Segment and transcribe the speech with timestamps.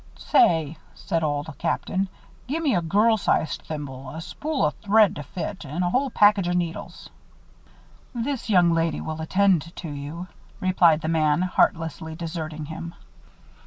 [0.17, 2.09] "Say," said Old Captain,
[2.47, 6.49] "gimme a girl sized thimble, a spool o' thread to fit, and a whole package
[6.49, 7.07] o' needles."
[8.15, 10.25] "This young lady will attend to you,"
[10.59, 12.95] replied the man, heartlessly deserting him.